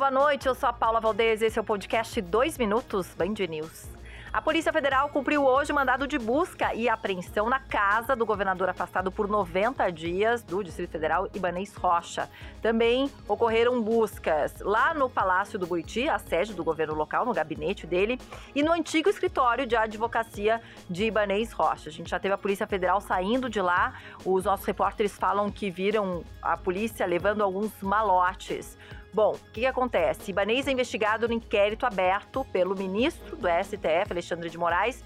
Boa 0.00 0.10
noite. 0.10 0.48
Eu 0.48 0.54
sou 0.54 0.66
a 0.66 0.72
Paula 0.72 0.98
Valdez. 0.98 1.42
Esse 1.42 1.58
é 1.58 1.60
o 1.60 1.64
podcast 1.64 2.22
2 2.22 2.56
Minutos 2.56 3.08
Band 3.14 3.34
News. 3.46 3.86
A 4.32 4.40
Polícia 4.40 4.72
Federal 4.72 5.10
cumpriu 5.10 5.44
hoje 5.44 5.74
mandado 5.74 6.06
de 6.06 6.18
busca 6.18 6.72
e 6.72 6.88
apreensão 6.88 7.50
na 7.50 7.60
casa 7.60 8.16
do 8.16 8.24
governador 8.24 8.70
afastado 8.70 9.12
por 9.12 9.28
90 9.28 9.90
dias 9.90 10.42
do 10.42 10.64
Distrito 10.64 10.92
Federal, 10.92 11.28
Ibanez 11.34 11.74
Rocha. 11.74 12.30
Também 12.62 13.10
ocorreram 13.28 13.82
buscas 13.82 14.54
lá 14.60 14.94
no 14.94 15.10
Palácio 15.10 15.58
do 15.58 15.66
Buriti, 15.66 16.08
a 16.08 16.18
sede 16.18 16.54
do 16.54 16.64
governo 16.64 16.94
local, 16.94 17.26
no 17.26 17.34
gabinete 17.34 17.86
dele, 17.86 18.18
e 18.54 18.62
no 18.62 18.72
antigo 18.72 19.10
escritório 19.10 19.66
de 19.66 19.76
advocacia 19.76 20.62
de 20.88 21.04
Ibanez 21.04 21.52
Rocha. 21.52 21.90
A 21.90 21.92
gente 21.92 22.08
já 22.08 22.18
teve 22.18 22.32
a 22.32 22.38
Polícia 22.38 22.66
Federal 22.66 23.02
saindo 23.02 23.50
de 23.50 23.60
lá. 23.60 23.92
Os 24.24 24.44
nossos 24.44 24.64
repórteres 24.64 25.18
falam 25.18 25.50
que 25.50 25.70
viram 25.70 26.24
a 26.40 26.56
polícia 26.56 27.04
levando 27.04 27.42
alguns 27.42 27.70
malotes. 27.82 28.78
Bom, 29.12 29.32
o 29.32 29.50
que, 29.52 29.60
que, 29.60 29.66
acontece? 29.66 30.30
Ibanez 30.30 30.68
é 30.68 30.72
investigado 30.72 31.26
no 31.26 31.34
inquérito 31.34 31.84
aberto 31.84 32.44
pelo 32.52 32.76
ministro 32.76 33.36
do 33.36 33.48
STF, 33.48 34.12
Alexandre 34.12 34.48
de 34.48 34.56
Moraes, 34.56 35.02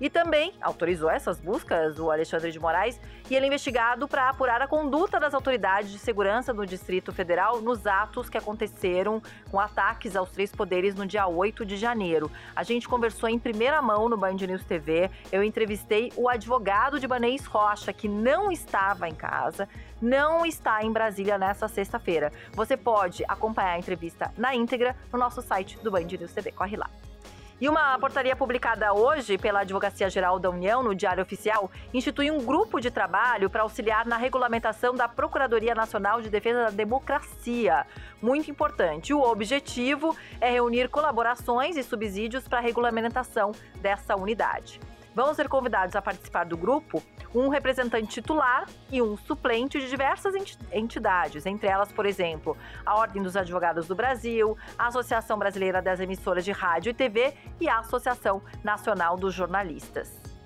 e 0.00 0.08
também 0.08 0.52
autorizou 0.60 1.10
essas 1.10 1.40
buscas, 1.40 1.98
o 1.98 2.10
Alexandre 2.10 2.50
de 2.50 2.58
Moraes, 2.58 3.00
e 3.28 3.34
ele 3.34 3.46
é 3.46 3.48
investigado 3.48 4.06
para 4.08 4.28
apurar 4.28 4.62
a 4.62 4.68
conduta 4.68 5.18
das 5.20 5.34
autoridades 5.34 5.90
de 5.90 5.98
segurança 5.98 6.52
do 6.54 6.66
Distrito 6.66 7.12
Federal 7.12 7.60
nos 7.60 7.86
atos 7.86 8.30
que 8.30 8.38
aconteceram 8.38 9.22
com 9.50 9.58
ataques 9.58 10.16
aos 10.16 10.30
três 10.30 10.52
poderes 10.52 10.94
no 10.94 11.06
dia 11.06 11.26
8 11.26 11.64
de 11.64 11.76
janeiro. 11.76 12.30
A 12.54 12.62
gente 12.62 12.88
conversou 12.88 13.28
em 13.28 13.38
primeira 13.38 13.82
mão 13.82 14.08
no 14.08 14.16
Band 14.16 14.34
News 14.34 14.64
TV, 14.64 15.10
eu 15.30 15.42
entrevistei 15.42 16.12
o 16.16 16.28
advogado 16.28 16.98
de 16.98 17.06
Ibanez 17.06 17.44
Rocha, 17.46 17.92
que 17.92 18.08
não 18.08 18.50
estava 18.50 19.08
em 19.08 19.14
casa, 19.14 19.68
não 20.00 20.46
está 20.46 20.82
em 20.82 20.92
Brasília 20.92 21.38
nessa 21.38 21.68
sexta-feira. 21.68 22.32
Você 22.52 22.76
pode 22.76 23.24
acompanhar 23.26 23.72
a 23.72 23.78
entrevista 23.78 24.32
na 24.36 24.54
íntegra 24.54 24.96
no 25.12 25.18
nosso 25.18 25.42
site 25.42 25.78
do 25.78 25.90
Band 25.90 26.04
News 26.04 26.32
TV. 26.32 26.52
Corre 26.52 26.76
lá. 26.76 26.88
E 27.60 27.68
uma 27.68 27.98
portaria 27.98 28.36
publicada 28.36 28.92
hoje 28.92 29.36
pela 29.36 29.60
Advocacia 29.62 30.08
Geral 30.08 30.38
da 30.38 30.48
União 30.48 30.80
no 30.80 30.94
Diário 30.94 31.24
Oficial 31.24 31.68
institui 31.92 32.30
um 32.30 32.38
grupo 32.38 32.78
de 32.78 32.88
trabalho 32.88 33.50
para 33.50 33.62
auxiliar 33.62 34.06
na 34.06 34.16
regulamentação 34.16 34.94
da 34.94 35.08
Procuradoria 35.08 35.74
Nacional 35.74 36.22
de 36.22 36.30
Defesa 36.30 36.66
da 36.66 36.70
Democracia. 36.70 37.84
Muito 38.22 38.48
importante. 38.48 39.12
O 39.12 39.20
objetivo 39.20 40.16
é 40.40 40.52
reunir 40.52 40.88
colaborações 40.88 41.76
e 41.76 41.82
subsídios 41.82 42.46
para 42.46 42.58
a 42.58 42.62
regulamentação 42.62 43.50
dessa 43.82 44.14
unidade. 44.14 44.78
Vão 45.18 45.34
ser 45.34 45.48
convidados 45.48 45.96
a 45.96 46.00
participar 46.00 46.44
do 46.44 46.56
grupo 46.56 47.02
um 47.34 47.48
representante 47.48 48.06
titular 48.06 48.68
e 48.88 49.02
um 49.02 49.16
suplente 49.16 49.80
de 49.80 49.88
diversas 49.88 50.32
entidades, 50.70 51.44
entre 51.44 51.68
elas, 51.68 51.90
por 51.90 52.06
exemplo, 52.06 52.56
a 52.86 52.94
Ordem 52.94 53.20
dos 53.20 53.36
Advogados 53.36 53.88
do 53.88 53.96
Brasil, 53.96 54.56
a 54.78 54.86
Associação 54.86 55.36
Brasileira 55.36 55.82
das 55.82 55.98
Emissoras 55.98 56.44
de 56.44 56.52
Rádio 56.52 56.90
e 56.90 56.94
TV 56.94 57.34
e 57.60 57.68
a 57.68 57.80
Associação 57.80 58.40
Nacional 58.62 59.16
dos 59.16 59.34
Jornalistas. 59.34 60.37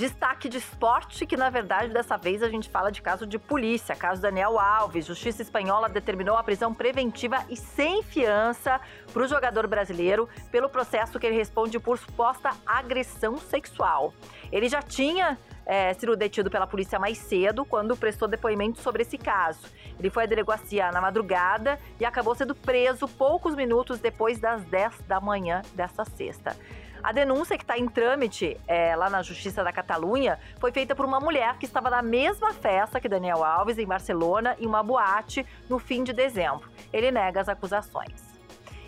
Destaque 0.00 0.48
de 0.48 0.56
esporte, 0.56 1.26
que 1.26 1.36
na 1.36 1.50
verdade 1.50 1.92
dessa 1.92 2.16
vez 2.16 2.42
a 2.42 2.48
gente 2.48 2.70
fala 2.70 2.90
de 2.90 3.02
caso 3.02 3.26
de 3.26 3.38
polícia, 3.38 3.94
caso 3.94 4.22
Daniel 4.22 4.58
Alves. 4.58 5.04
Justiça 5.04 5.42
espanhola 5.42 5.90
determinou 5.90 6.38
a 6.38 6.42
prisão 6.42 6.72
preventiva 6.72 7.44
e 7.50 7.54
sem 7.54 8.02
fiança 8.02 8.80
para 9.12 9.22
o 9.22 9.28
jogador 9.28 9.66
brasileiro 9.66 10.26
pelo 10.50 10.70
processo 10.70 11.18
que 11.20 11.26
ele 11.26 11.36
responde 11.36 11.78
por 11.78 11.98
suposta 11.98 12.50
agressão 12.64 13.36
sexual. 13.36 14.14
Ele 14.50 14.70
já 14.70 14.80
tinha 14.80 15.38
é, 15.66 15.92
sido 15.92 16.16
detido 16.16 16.50
pela 16.50 16.66
polícia 16.66 16.98
mais 16.98 17.18
cedo, 17.18 17.66
quando 17.66 17.94
prestou 17.94 18.26
depoimento 18.26 18.80
sobre 18.80 19.02
esse 19.02 19.18
caso. 19.18 19.68
Ele 19.98 20.08
foi 20.08 20.22
à 20.22 20.26
delegacia 20.26 20.90
na 20.90 21.02
madrugada 21.02 21.78
e 22.00 22.06
acabou 22.06 22.34
sendo 22.34 22.54
preso 22.54 23.06
poucos 23.06 23.54
minutos 23.54 24.00
depois 24.00 24.40
das 24.40 24.64
10 24.64 25.02
da 25.02 25.20
manhã 25.20 25.60
desta 25.74 26.06
sexta. 26.06 26.56
A 27.02 27.12
denúncia 27.12 27.56
que 27.56 27.64
está 27.64 27.78
em 27.78 27.88
trâmite 27.88 28.60
é, 28.68 28.94
lá 28.94 29.08
na 29.08 29.22
Justiça 29.22 29.64
da 29.64 29.72
Catalunha 29.72 30.38
foi 30.58 30.70
feita 30.70 30.94
por 30.94 31.04
uma 31.04 31.18
mulher 31.18 31.56
que 31.56 31.64
estava 31.64 31.88
na 31.88 32.02
mesma 32.02 32.52
festa 32.52 33.00
que 33.00 33.08
Daniel 33.08 33.42
Alves, 33.42 33.78
em 33.78 33.86
Barcelona, 33.86 34.54
em 34.60 34.66
uma 34.66 34.82
boate, 34.82 35.46
no 35.68 35.78
fim 35.78 36.04
de 36.04 36.12
dezembro. 36.12 36.68
Ele 36.92 37.10
nega 37.10 37.40
as 37.40 37.48
acusações. 37.48 38.29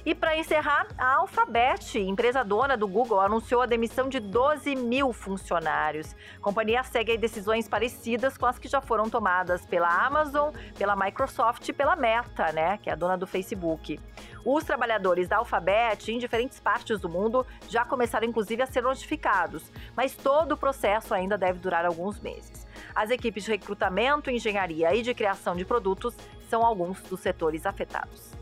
E 0.05 0.17
para 0.17 0.37
encerrar, 0.37 0.89
a 0.99 1.15
Alphabet, 1.19 1.97
empresa 1.97 2.43
dona 2.43 2.77
do 2.77 2.89
Google, 2.89 3.21
anunciou 3.21 3.63
a 3.63 3.67
demissão 3.67 4.09
de 4.09 4.19
12 4.19 4.75
mil 4.75 5.13
funcionários. 5.13 6.17
A 6.39 6.41
companhia 6.41 6.83
segue 6.83 7.17
decisões 7.17 7.69
parecidas 7.69 8.37
com 8.37 8.45
as 8.45 8.59
que 8.59 8.67
já 8.67 8.81
foram 8.81 9.09
tomadas 9.09 9.65
pela 9.65 9.87
Amazon, 9.87 10.53
pela 10.77 10.97
Microsoft 10.97 11.69
e 11.69 11.73
pela 11.73 11.95
Meta, 11.95 12.51
né, 12.51 12.79
que 12.79 12.91
é 12.91 12.95
a 12.95 12.97
dona 12.97 13.17
do 13.17 13.29
Facebook. 13.29 14.01
Os 14.45 14.65
trabalhadores 14.65 15.29
da 15.29 15.37
Alphabet 15.37 16.11
em 16.11 16.19
diferentes 16.19 16.59
partes 16.59 16.99
do 16.99 17.09
mundo 17.09 17.47
já 17.69 17.85
começaram 17.85 18.27
inclusive 18.27 18.61
a 18.61 18.67
ser 18.67 18.83
notificados, 18.83 19.71
mas 19.97 20.17
todo 20.17 20.53
o 20.53 20.57
processo 20.57 21.15
ainda 21.15 21.39
deve 21.39 21.61
durar 21.61 21.87
alguns 21.87 22.19
meses. 22.19 22.67
As 22.93 23.11
equipes 23.11 23.45
de 23.45 23.53
recrutamento, 23.53 24.33
engenharia 24.33 24.93
e 24.97 25.03
de 25.03 25.15
criação 25.15 25.55
de 25.55 25.65
produtos 25.65 26.17
são 26.51 26.67
alguns 26.67 27.01
dos 27.03 27.21
setores 27.21 27.65
afetados. 27.65 28.42